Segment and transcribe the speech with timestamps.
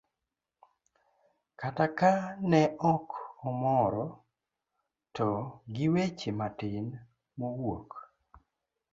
[1.59, 2.11] kata ka
[2.49, 2.61] ne
[2.93, 3.07] ok
[3.47, 4.05] omoro;
[5.15, 5.27] to
[5.73, 6.87] gi weche matin
[7.37, 7.89] mowuok.